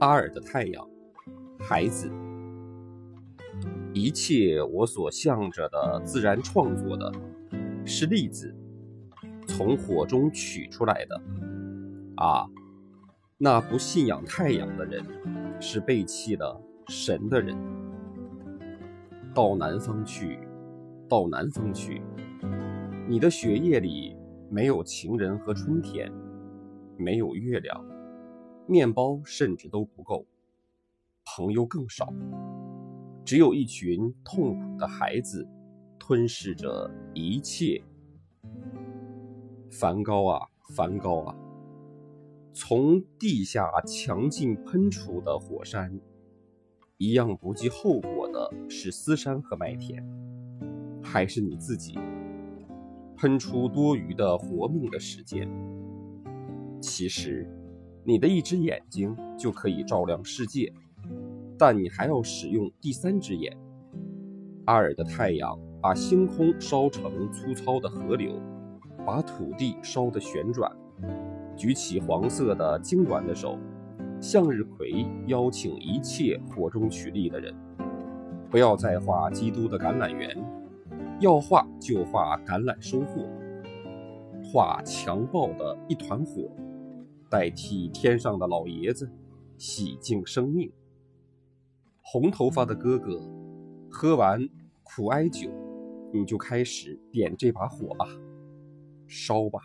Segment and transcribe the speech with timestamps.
[0.00, 0.88] 阿尔的太阳，
[1.58, 2.08] 孩子，
[3.92, 7.12] 一切我所向着的自然创作的，
[7.84, 8.54] 是粒子
[9.48, 11.20] 从火中取出来的。
[12.16, 12.46] 啊，
[13.38, 15.04] 那不信仰太阳的人，
[15.60, 17.56] 是背弃了神的人。
[19.34, 20.38] 到南方去，
[21.08, 22.00] 到南方去，
[23.08, 24.16] 你的血液里
[24.48, 26.08] 没有情人和春天，
[26.96, 27.84] 没有月亮。
[28.68, 30.26] 面包甚至都不够，
[31.24, 32.12] 朋友更少，
[33.24, 35.48] 只有一群痛苦的孩子，
[35.98, 37.82] 吞噬着一切。
[39.70, 41.34] 梵高啊，梵高啊，
[42.52, 45.98] 从地下强劲喷出的火山，
[46.98, 50.06] 一样不计后果的是丝山和麦田，
[51.02, 51.98] 还是你自己
[53.16, 55.48] 喷出多余的活命的时间？
[56.82, 57.50] 其实。
[58.08, 60.72] 你的一只眼睛就可以照亮世界，
[61.58, 63.54] 但你还要使用第三只眼。
[64.64, 68.40] 阿尔的太阳把星空烧成粗糙的河流，
[69.04, 70.72] 把土地烧得旋转。
[71.54, 73.58] 举起黄色的痉挛的手，
[74.22, 77.54] 向日葵邀请一切火中取栗的人，
[78.48, 80.34] 不要再画基督的橄榄园，
[81.20, 83.28] 要画就画橄榄收获，
[84.42, 86.50] 画强暴的一团火。
[87.30, 89.10] 代替天上的老爷子，
[89.56, 90.72] 洗净生命。
[92.02, 93.20] 红头发的哥哥，
[93.90, 94.48] 喝完
[94.82, 95.50] 苦艾酒，
[96.12, 98.06] 你就开始点这把火吧，
[99.06, 99.60] 烧吧。